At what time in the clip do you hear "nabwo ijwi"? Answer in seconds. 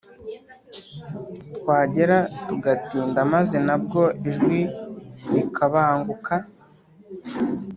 3.67-4.59